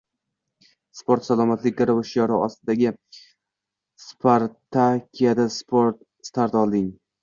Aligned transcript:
“Sport– 0.99 1.27
salomatlik 1.27 1.75
garovi” 1.83 2.07
shiori 2.13 2.39
ostidagi 2.47 2.91
spartakiada 4.09 5.51
start 5.63 6.63
olding 6.67 6.95